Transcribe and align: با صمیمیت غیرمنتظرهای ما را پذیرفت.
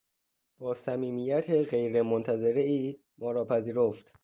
با 0.59 0.73
صمیمیت 0.73 1.49
غیرمنتظرهای 1.49 2.99
ما 3.17 3.31
را 3.31 3.45
پذیرفت. 3.45 4.11